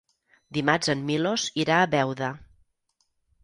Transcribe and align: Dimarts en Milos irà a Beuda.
Dimarts 0.57 0.89
en 0.93 1.03
Milos 1.11 1.45
irà 1.67 1.77
a 1.83 1.93
Beuda. 1.95 2.33